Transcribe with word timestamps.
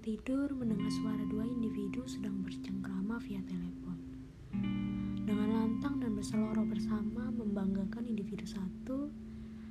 tidur 0.00 0.48
mendengar 0.56 0.88
suara 0.88 1.20
dua 1.28 1.44
individu 1.44 2.00
sedang 2.08 2.40
bercengkrama 2.40 3.20
via 3.20 3.44
telepon. 3.44 4.00
Dengan 5.28 5.48
lantang 5.52 6.00
dan 6.00 6.16
berseloroh 6.16 6.64
bersama 6.64 7.28
membanggakan 7.28 8.08
individu 8.08 8.48
satu 8.48 9.12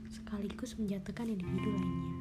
sekaligus 0.05 0.77
menjatuhkan 0.77 1.33
individu 1.33 1.73
lainnya. 1.73 2.15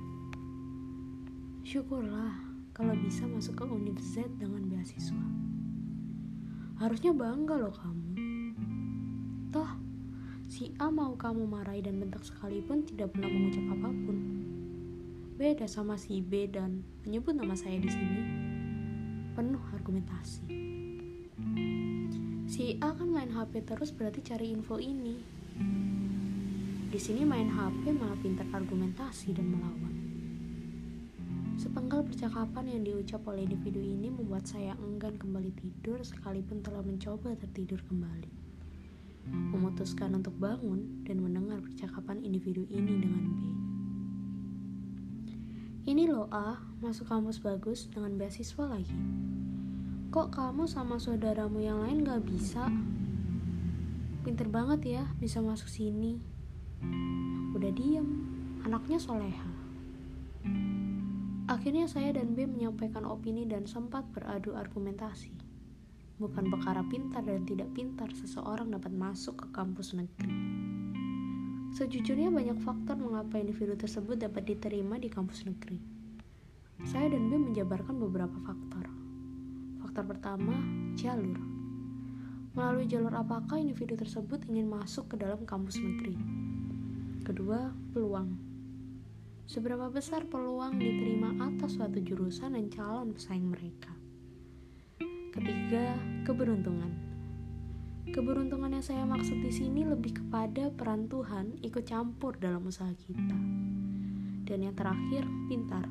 Syukurlah 1.69 2.33
kalau 2.73 2.97
bisa 2.97 3.29
masuk 3.29 3.61
ke 3.61 3.65
Univ 3.69 4.01
Z 4.01 4.25
dengan 4.41 4.65
beasiswa. 4.73 5.29
Harusnya 6.81 7.13
bangga 7.13 7.61
loh 7.61 7.77
kamu. 7.77 8.09
Toh, 9.53 9.71
si 10.49 10.73
A 10.81 10.89
mau 10.89 11.13
kamu 11.13 11.45
marahi 11.45 11.85
dan 11.85 12.01
bentak 12.01 12.25
sekalipun 12.25 12.89
tidak 12.89 13.13
pernah 13.13 13.29
mengucap 13.29 13.69
apa 13.69 13.89
pun. 13.93 14.48
Beda 15.39 15.71
sama 15.71 15.95
si 15.95 16.19
B 16.19 16.51
dan 16.51 16.83
menyebut 17.07 17.31
nama 17.31 17.55
saya 17.55 17.79
di 17.79 17.87
sini. 17.87 18.27
Penuh 19.39 19.63
argumentasi. 19.71 20.43
Si 22.51 22.75
A 22.83 22.91
kan 22.91 23.07
main 23.07 23.31
HP 23.31 23.63
terus 23.63 23.95
berarti 23.95 24.19
cari 24.27 24.51
info 24.51 24.83
ini. 24.83 25.15
Di 26.91 26.99
sini 26.99 27.23
main 27.23 27.47
HP 27.47 27.95
malah 27.95 28.19
pintar 28.19 28.51
argumentasi 28.51 29.31
dan 29.31 29.47
melawan. 29.55 29.95
Sepenggal 31.55 32.03
percakapan 32.03 32.75
yang 32.75 32.83
diucap 32.83 33.23
oleh 33.31 33.47
individu 33.47 33.79
ini 33.79 34.11
membuat 34.11 34.43
saya 34.51 34.75
enggan 34.83 35.23
kembali 35.23 35.55
tidur 35.55 36.03
sekalipun 36.03 36.67
telah 36.67 36.83
mencoba 36.83 37.39
tertidur 37.39 37.79
kembali. 37.87 38.35
Memutuskan 39.55 40.19
untuk 40.19 40.35
bangun 40.35 41.07
dan 41.07 41.23
mendengar 41.23 41.63
percakapan 41.63 42.27
individu 42.27 42.67
ini 42.75 42.95
dengan 42.99 43.23
B. 43.39 43.68
Ini 45.89 46.05
loh 46.05 46.29
A, 46.29 46.61
masuk 46.85 47.09
kampus 47.09 47.41
bagus 47.41 47.89
dengan 47.89 48.13
beasiswa 48.21 48.61
lagi. 48.69 48.93
Kok 50.13 50.29
kamu 50.37 50.69
sama 50.69 51.01
saudaramu 51.01 51.65
yang 51.65 51.81
lain 51.81 52.05
gak 52.05 52.29
bisa? 52.29 52.69
Pinter 54.21 54.53
banget 54.53 55.01
ya 55.01 55.09
bisa 55.17 55.41
masuk 55.41 55.73
sini. 55.73 56.21
Udah 57.57 57.73
diem, 57.73 58.05
anaknya 58.69 59.01
soleha. 59.01 59.49
Akhirnya 61.49 61.89
saya 61.89 62.13
dan 62.13 62.37
B 62.37 62.45
menyampaikan 62.45 63.09
opini 63.09 63.49
dan 63.49 63.65
sempat 63.65 64.05
beradu 64.13 64.61
argumentasi. 64.61 65.33
Bukan 66.21 66.53
perkara 66.53 66.85
pintar 66.85 67.25
dan 67.25 67.49
tidak 67.49 67.73
pintar 67.73 68.13
seseorang 68.13 68.77
dapat 68.77 68.93
masuk 68.93 69.41
ke 69.41 69.47
kampus 69.57 69.97
negeri. 69.97 70.48
Sejujurnya 71.77 72.33
banyak 72.33 72.59
faktor 72.65 72.97
mengapa 72.97 73.37
individu 73.37 73.77
tersebut 73.77 74.17
dapat 74.17 74.49
diterima 74.49 74.97
di 74.97 75.13
kampus 75.13 75.45
negeri. 75.45 75.77
Saya 76.89 77.13
dan 77.13 77.29
B 77.29 77.37
menjabarkan 77.37 77.99
beberapa 77.99 78.39
faktor. 78.41 78.87
Faktor 79.83 80.05
pertama, 80.09 80.55
jalur. 80.95 81.37
Melalui 82.55 82.87
jalur 82.87 83.13
apakah 83.15 83.59
individu 83.61 83.99
tersebut 83.99 84.47
ingin 84.49 84.71
masuk 84.71 85.13
ke 85.13 85.17
dalam 85.19 85.43
kampus 85.45 85.79
negeri? 85.79 86.17
Kedua, 87.27 87.75
peluang. 87.93 88.39
Seberapa 89.49 89.89
besar 89.89 90.29
peluang 90.29 90.77
diterima 90.77 91.33
atas 91.41 91.77
suatu 91.77 92.01
jurusan 92.01 92.53
dan 92.53 92.69
calon 92.69 93.17
pesaing 93.17 93.49
mereka? 93.49 93.93
Ketiga, 95.33 95.97
keberuntungan. 96.29 97.08
Keberuntungan 98.09 98.73
yang 98.73 98.81
saya 98.81 99.05
maksud 99.05 99.37
di 99.45 99.53
sini 99.53 99.85
lebih 99.85 100.17
kepada 100.17 100.73
peran 100.73 101.13
Tuhan 101.13 101.61
ikut 101.61 101.85
campur 101.85 102.41
dalam 102.41 102.65
usaha 102.65 102.89
kita. 102.89 103.37
Dan 104.49 104.65
yang 104.65 104.73
terakhir, 104.73 105.29
pintar. 105.45 105.85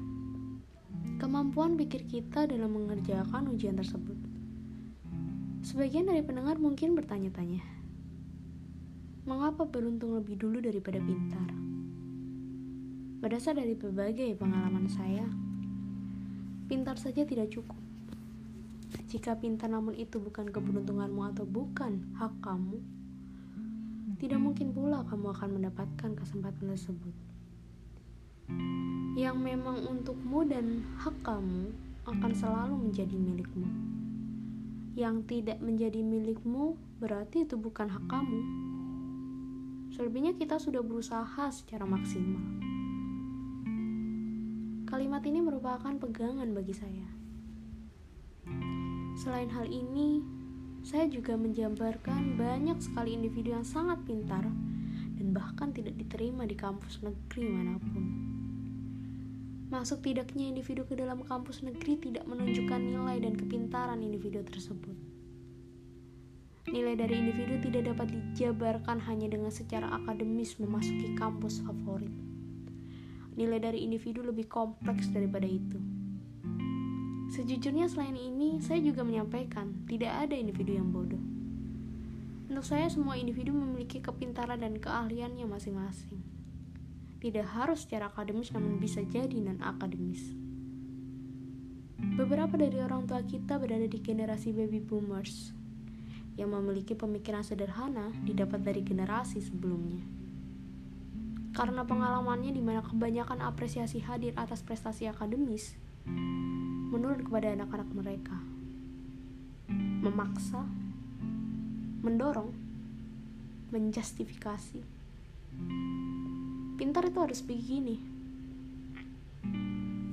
Kemampuan 1.22 1.78
pikir 1.78 2.10
kita 2.10 2.50
dalam 2.50 2.73
mengerjakan 2.73 3.54
ujian 3.54 3.78
tersebut. 3.78 4.17
Sebagian 5.61 6.10
dari 6.10 6.26
pendengar 6.26 6.58
mungkin 6.58 6.98
bertanya-tanya, 6.98 7.61
mengapa 9.30 9.70
beruntung 9.70 10.17
lebih 10.17 10.42
dulu 10.42 10.58
daripada 10.58 10.98
pintar? 10.98 11.54
Berdasar 13.22 13.61
dari 13.61 13.78
berbagai 13.78 14.42
pengalaman 14.42 14.89
saya, 14.89 15.26
pintar 16.66 16.98
saja 16.98 17.22
tidak 17.30 17.54
cukup 17.54 17.78
jika 19.08 19.40
pintar 19.40 19.72
namun 19.72 19.95
itu 19.95 20.20
bukan 20.20 20.52
keberuntunganmu 20.52 21.32
atau 21.32 21.48
bukan 21.48 22.04
hak 22.20 22.44
kamu, 22.44 22.84
tidak 24.20 24.40
mungkin 24.44 24.76
pula 24.76 25.08
kamu 25.08 25.32
akan 25.32 25.50
mendapatkan 25.56 26.12
kesempatan 26.12 26.76
tersebut. 26.76 27.16
Yang 29.16 29.38
memang 29.40 29.80
untukmu 29.88 30.44
dan 30.44 30.84
hak 31.00 31.16
kamu 31.23 31.72
akan 32.04 32.32
selalu 32.36 32.76
menjadi 32.76 33.16
milikmu. 33.16 33.67
Yang 35.00 35.16
tidak 35.32 35.64
menjadi 35.64 36.04
milikmu 36.04 36.76
berarti 37.00 37.48
itu 37.48 37.56
bukan 37.56 37.88
hak 37.88 38.06
kamu. 38.12 38.42
Selebihnya 39.96 40.36
kita 40.36 40.60
sudah 40.60 40.84
berusaha 40.84 41.48
secara 41.48 41.88
maksimal. 41.88 42.44
Kalimat 44.84 45.23
ini 45.23 45.40
merupakan 45.40 45.96
pegangan 45.96 46.52
bagi 46.52 46.76
saya. 46.76 47.27
Selain 49.17 49.50
hal 49.50 49.66
ini, 49.66 50.22
saya 50.86 51.10
juga 51.10 51.33
menjabarkan 51.33 52.38
banyak 52.38 52.78
sekali 52.78 53.17
individu 53.17 53.50
yang 53.50 53.66
sangat 53.66 53.98
pintar 54.05 54.45
dan 55.17 55.33
bahkan 55.33 55.73
tidak 55.73 55.98
diterima 55.98 56.45
di 56.45 56.54
kampus 56.54 57.02
negeri 57.02 57.50
mana 57.50 57.82
pun. 57.82 58.04
Masuk 59.73 60.05
tidaknya 60.05 60.54
individu 60.54 60.86
ke 60.86 60.94
dalam 60.94 61.26
kampus 61.26 61.66
negeri 61.66 61.98
tidak 61.98 62.30
menunjukkan 62.30 62.78
nilai 62.78 63.17
dan 63.17 63.33
kepintaran 63.33 64.05
individu 64.05 64.45
tersebut. 64.45 64.94
Nilai 66.70 66.94
dari 66.94 67.17
individu 67.17 67.58
tidak 67.58 67.89
dapat 67.98 68.14
dijabarkan 68.14 69.02
hanya 69.02 69.34
dengan 69.34 69.49
secara 69.49 69.98
akademis 69.98 70.61
memasuki 70.61 71.17
kampus 71.17 71.66
favorit. 71.66 72.14
Nilai 73.34 73.58
dari 73.58 73.82
individu 73.82 74.22
lebih 74.22 74.45
kompleks 74.45 75.10
daripada 75.10 75.49
itu. 75.49 75.97
Sejujurnya 77.27 77.92
selain 77.92 78.15
ini, 78.15 78.64
saya 78.64 78.80
juga 78.80 79.04
menyampaikan 79.04 79.83
tidak 79.83 80.27
ada 80.27 80.36
individu 80.39 80.80
yang 80.80 80.95
bodoh. 80.95 81.20
Untuk 82.48 82.64
saya 82.64 82.88
semua 82.88 83.20
individu 83.20 83.52
memiliki 83.52 83.99
kepintaran 83.99 84.64
dan 84.64 84.80
keahliannya 84.80 85.43
masing-masing. 85.43 86.23
Tidak 87.20 87.43
harus 87.43 87.83
secara 87.83 88.08
akademis 88.08 88.55
namun 88.55 88.80
bisa 88.80 89.04
jadi 89.04 89.36
non 89.43 89.60
akademis. 89.60 90.32
Beberapa 92.16 92.55
dari 92.55 92.80
orang 92.80 93.04
tua 93.10 93.20
kita 93.26 93.60
berada 93.60 93.89
di 93.89 93.99
generasi 93.99 94.55
baby 94.55 94.80
boomers 94.80 95.52
yang 96.39 96.54
memiliki 96.54 96.93
pemikiran 96.93 97.43
sederhana 97.43 98.14
didapat 98.23 98.64
dari 98.64 98.86
generasi 98.86 99.43
sebelumnya. 99.43 99.99
Karena 101.58 101.83
pengalamannya 101.83 102.54
di 102.54 102.61
mana 102.61 102.86
kebanyakan 102.86 103.42
apresiasi 103.42 103.98
hadir 104.05 104.32
atas 104.37 104.61
prestasi 104.61 105.10
akademis, 105.10 105.73
menurun 106.88 107.22
kepada 107.23 107.54
anak-anak 107.54 107.90
mereka, 107.92 108.38
memaksa, 110.02 110.64
mendorong, 112.04 112.56
menjustifikasi. 113.76 114.82
Pintar 116.78 117.04
itu 117.10 117.20
harus 117.20 117.42
begini. 117.44 118.00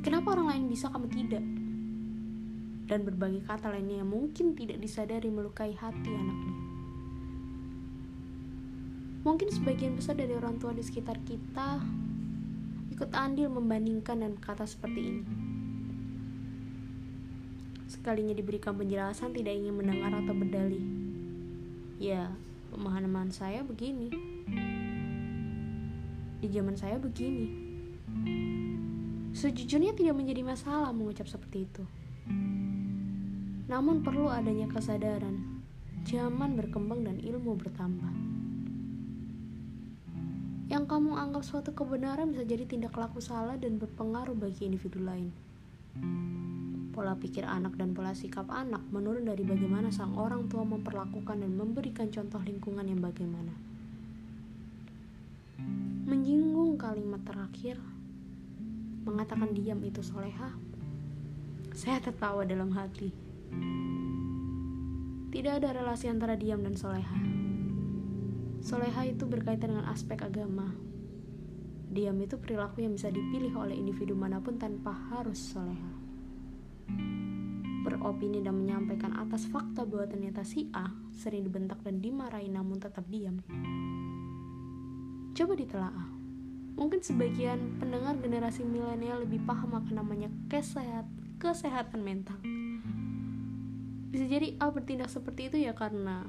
Kenapa 0.03 0.34
orang 0.34 0.50
lain 0.50 0.65
bisa, 0.69 0.91
kamu 0.91 1.09
tidak? 1.09 1.44
Dan 2.84 3.00
berbagai 3.09 3.47
kata 3.49 3.72
lainnya 3.72 4.04
yang 4.04 4.10
mungkin 4.10 4.53
tidak 4.53 4.83
disadari 4.83 5.31
melukai 5.33 5.72
hati 5.72 6.10
anaknya. 6.12 6.54
Mungkin 9.24 9.48
sebagian 9.48 9.97
besar 9.97 10.21
dari 10.21 10.36
orang 10.36 10.60
tua 10.60 10.77
di 10.77 10.84
sekitar 10.84 11.16
kita 11.24 11.80
ikut 12.92 13.10
andil 13.16 13.48
membandingkan 13.48 14.21
dan 14.21 14.36
kata 14.36 14.68
seperti 14.68 15.01
ini. 15.01 15.53
Sekalinya 18.04 18.36
diberikan 18.36 18.77
penjelasan 18.77 19.33
tidak 19.33 19.56
ingin 19.56 19.80
mendengar 19.80 20.12
atau 20.12 20.36
berdalih. 20.36 20.84
Ya, 21.97 22.28
pemahaman 22.68 23.33
saya 23.33 23.65
begini. 23.65 24.12
Di 26.36 26.53
zaman 26.53 26.77
saya 26.77 27.01
begini. 27.01 27.48
Sejujurnya 29.33 29.97
tidak 29.97 30.21
menjadi 30.21 30.45
masalah 30.45 30.92
mengucap 30.92 31.33
seperti 31.33 31.65
itu. 31.65 31.80
Namun 33.72 34.04
perlu 34.04 34.28
adanya 34.28 34.68
kesadaran. 34.68 35.65
Zaman 36.04 36.60
berkembang 36.60 37.09
dan 37.09 37.16
ilmu 37.24 37.56
bertambah. 37.56 38.12
Yang 40.68 40.84
kamu 40.92 41.16
anggap 41.16 41.41
suatu 41.41 41.72
kebenaran 41.72 42.36
bisa 42.36 42.45
jadi 42.45 42.68
tindak 42.68 43.01
laku 43.01 43.24
salah 43.24 43.56
dan 43.56 43.80
berpengaruh 43.80 44.36
bagi 44.36 44.68
individu 44.68 45.01
lain. 45.01 45.33
Pola 46.94 47.18
pikir 47.18 47.42
anak 47.42 47.74
dan 47.74 47.91
pola 47.91 48.14
sikap 48.14 48.46
anak 48.54 48.78
menurun 48.94 49.26
dari 49.26 49.42
bagaimana 49.42 49.91
sang 49.91 50.14
orang 50.14 50.46
tua 50.46 50.62
memperlakukan 50.62 51.42
dan 51.42 51.50
memberikan 51.50 52.06
contoh 52.06 52.38
lingkungan 52.38 52.86
yang 52.86 53.02
bagaimana. 53.02 53.50
Menyinggung 56.06 56.78
kalimat 56.78 57.18
terakhir, 57.26 57.82
mengatakan 59.02 59.50
diam 59.50 59.82
itu 59.82 60.06
soleha, 60.06 60.54
Saya 61.74 61.98
tertawa 61.98 62.46
dalam 62.46 62.70
hati. 62.70 63.10
Tidak 65.34 65.50
ada 65.50 65.74
relasi 65.74 66.06
antara 66.06 66.38
diam 66.38 66.62
dan 66.62 66.78
soleha. 66.78 67.18
Soleha 68.62 69.02
itu 69.02 69.26
berkaitan 69.26 69.74
dengan 69.74 69.91
aspek 69.91 70.22
agama. 70.22 70.70
Diam 71.91 72.22
itu 72.22 72.38
perilaku 72.38 72.86
yang 72.86 72.94
bisa 72.94 73.10
dipilih 73.10 73.50
oleh 73.58 73.74
individu 73.74 74.14
mana 74.14 74.38
pun 74.38 74.62
tanpa 74.62 74.94
harus 75.10 75.42
soleha. 75.42 75.93
Beropini 77.84 78.41
dan 78.41 78.57
menyampaikan 78.57 79.13
atas 79.13 79.45
fakta 79.45 79.84
bahwa 79.84 80.09
ternyata 80.09 80.41
si 80.41 80.72
A 80.72 80.89
sering 81.13 81.45
dibentak 81.45 81.84
dan 81.84 82.01
dimarahi 82.01 82.48
namun 82.48 82.81
tetap 82.81 83.04
diam. 83.13 83.45
Coba 85.36 85.53
ditelaah. 85.53 86.09
Mungkin 86.75 87.04
sebagian 87.04 87.77
pendengar 87.78 88.16
generasi 88.19 88.65
milenial 88.65 89.22
lebih 89.22 89.45
paham 89.45 89.77
akan 89.77 89.95
namanya 90.01 90.33
kesehat, 90.48 91.07
kesehatan 91.39 92.03
mental 92.03 92.41
bisa 94.15 94.30
jadi 94.30 94.54
A 94.63 94.71
bertindak 94.71 95.10
seperti 95.10 95.51
itu 95.51 95.66
ya 95.66 95.75
karena 95.75 96.22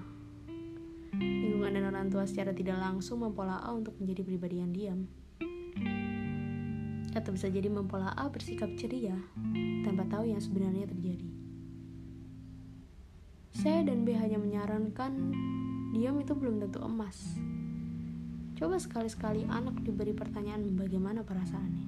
lingkungan 1.14 1.70
dan 1.70 1.86
orang 1.94 2.10
tua 2.10 2.26
secara 2.26 2.50
tidak 2.50 2.82
langsung 2.82 3.22
mempola 3.22 3.62
A 3.62 3.78
untuk 3.78 3.94
menjadi 4.02 4.26
pribadi 4.26 4.58
yang 4.58 4.74
diam. 4.74 5.00
Atau 7.14 7.38
bisa 7.38 7.46
jadi 7.46 7.70
mempola 7.70 8.10
A 8.18 8.26
bersikap 8.34 8.74
ceria 8.74 9.14
tanpa 9.86 10.02
tahu 10.10 10.34
yang 10.34 10.42
sebenarnya 10.42 10.90
terjadi. 10.90 11.45
Saya 13.56 13.88
dan 13.88 14.04
B 14.04 14.12
hanya 14.12 14.36
menyarankan 14.36 15.32
diam 15.96 16.20
itu 16.20 16.36
belum 16.36 16.60
tentu 16.60 16.84
emas. 16.84 17.40
Coba 18.60 18.76
sekali-sekali 18.76 19.48
anak 19.48 19.80
diberi 19.80 20.12
pertanyaan 20.12 20.76
bagaimana 20.76 21.24
perasaannya. 21.24 21.88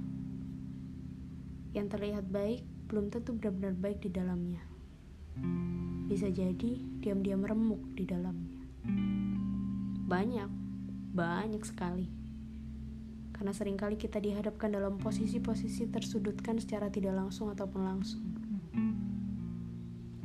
Yang 1.76 1.88
terlihat 1.92 2.26
baik 2.32 2.64
belum 2.88 3.12
tentu 3.12 3.36
benar-benar 3.36 3.76
baik 3.76 4.00
di 4.00 4.10
dalamnya. 4.16 4.64
Bisa 6.08 6.32
jadi 6.32 7.04
diam-diam 7.04 7.44
remuk 7.44 7.84
di 8.00 8.08
dalamnya. 8.08 8.64
Banyak, 10.08 10.52
banyak 11.12 11.64
sekali. 11.68 12.08
Karena 13.36 13.52
sering 13.52 13.76
kali 13.76 14.00
kita 14.00 14.24
dihadapkan 14.24 14.72
dalam 14.72 14.96
posisi-posisi 15.04 15.92
tersudutkan 15.92 16.64
secara 16.64 16.88
tidak 16.88 17.12
langsung 17.12 17.52
ataupun 17.52 17.82
langsung. 17.84 18.47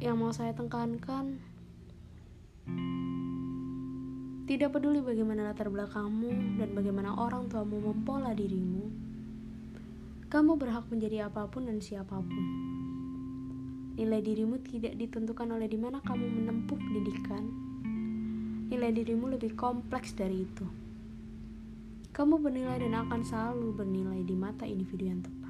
Yang 0.03 0.17
mau 0.19 0.35
saya 0.35 0.51
tekankan, 0.51 1.39
tidak 4.51 4.75
peduli 4.75 4.99
bagaimana 4.99 5.47
latar 5.47 5.71
belakangmu 5.71 6.59
dan 6.59 6.75
bagaimana 6.75 7.15
orang 7.15 7.47
tuamu 7.47 7.79
mempola 7.79 8.35
dirimu, 8.35 8.91
kamu 10.27 10.59
berhak 10.59 10.91
menjadi 10.91 11.31
apa 11.31 11.47
pun 11.47 11.71
dan 11.71 11.79
siapa 11.79 12.19
pun. 12.19 12.45
Nilai 13.95 14.19
dirimu 14.27 14.59
tidak 14.67 14.99
ditentukan 14.99 15.47
oleh 15.47 15.71
di 15.71 15.79
mana 15.79 16.03
kamu 16.03 16.27
menempuh 16.27 16.83
pendidikan. 16.83 17.45
Nilai 18.75 18.91
dirimu 18.91 19.39
lebih 19.39 19.55
kompleks 19.55 20.19
dari 20.19 20.43
itu. 20.43 20.67
Kamu 22.11 22.43
bernilai 22.43 22.83
dan 22.83 23.07
akan 23.07 23.23
selalu 23.23 23.71
bernilai 23.79 24.27
di 24.27 24.35
mata 24.35 24.67
individu 24.67 25.07
yang 25.07 25.23
tepat. 25.23 25.42